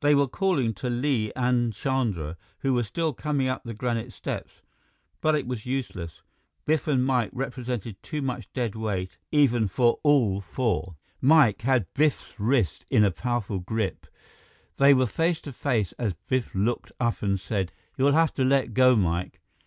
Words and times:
They 0.00 0.14
were 0.14 0.28
calling 0.28 0.72
to 0.76 0.88
Li 0.88 1.30
and 1.36 1.74
Chandra, 1.74 2.38
who 2.60 2.72
were 2.72 2.82
still 2.82 3.12
coming 3.12 3.48
up 3.48 3.64
the 3.64 3.74
granite 3.74 4.14
steps, 4.14 4.62
but 5.20 5.34
it 5.34 5.46
was 5.46 5.66
useless. 5.66 6.22
Biff 6.64 6.88
and 6.88 7.04
Mike 7.04 7.28
represented 7.34 8.02
too 8.02 8.22
much 8.22 8.50
dead 8.54 8.74
weight, 8.74 9.18
even 9.30 9.68
for 9.68 9.98
all 10.02 10.40
four. 10.40 10.96
Mike 11.20 11.60
had 11.60 11.84
Biff's 11.92 12.40
wrist 12.40 12.86
in 12.88 13.04
a 13.04 13.10
powerful 13.10 13.58
grip. 13.58 14.06
They 14.78 14.94
were 14.94 15.04
face 15.04 15.42
to 15.42 15.52
face 15.52 15.92
as 15.98 16.14
Biff 16.14 16.54
looked 16.54 16.92
up 16.98 17.20
and 17.20 17.38
said, 17.38 17.70
"You'll 17.98 18.12
have 18.12 18.32
to 18.36 18.44
let 18.46 18.72
go, 18.72 18.96
Mike. 18.96 19.38